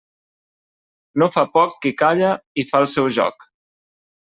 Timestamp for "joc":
3.23-3.51